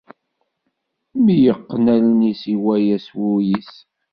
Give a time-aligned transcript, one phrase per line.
[1.23, 3.73] Mi yeqqen allen-is iwala s wul-is!